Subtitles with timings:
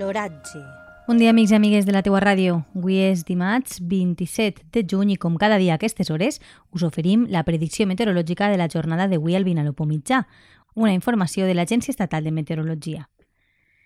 [0.00, 0.60] L'oratge.
[1.06, 2.62] Bon dia, amics i amigues de la teua ràdio.
[2.72, 6.38] Avui és dimarts 27 de juny i com cada dia a aquestes hores
[6.72, 10.22] us oferim la predicció meteorològica de la jornada d'avui al Vinalopó mitjà,
[10.72, 13.10] una informació de l'Agència Estatal de Meteorologia.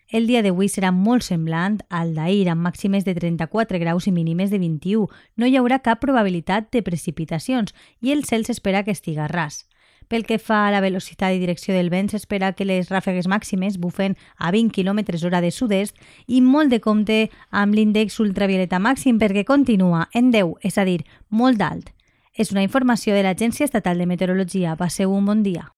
[0.07, 4.53] El dia d'avui serà molt semblant al d'ahir, amb màximes de 34 graus i mínimes
[4.53, 5.09] de 21.
[5.35, 9.65] No hi haurà cap probabilitat de precipitacions i el cel s'espera que estiga ras.
[10.07, 13.79] Pel que fa a la velocitat i direcció del vent, s'espera que les ràfegues màximes
[13.81, 15.97] bufen a 20 km hora de sud-est
[16.27, 17.19] i molt de compte
[17.49, 21.91] amb l'índex ultravioleta màxim perquè continua en 10, és a dir, molt alt.
[22.35, 24.75] És una informació de l'Agència Estatal de Meteorologia.
[24.75, 25.71] Passeu un bon dia.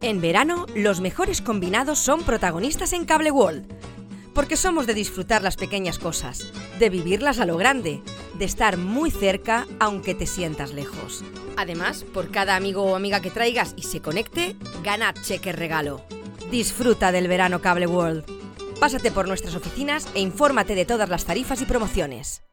[0.00, 3.66] En verano, los mejores combinados son protagonistas en Cable World.
[4.38, 8.02] Porque somos de disfrutar las pequeñas cosas, de vivirlas a lo grande,
[8.34, 11.24] de estar muy cerca aunque te sientas lejos.
[11.56, 16.04] Además, por cada amigo o amiga que traigas y se conecte, gana cheque regalo.
[16.52, 18.26] Disfruta del verano Cable World.
[18.78, 22.47] Pásate por nuestras oficinas e infórmate de todas las tarifas y promociones.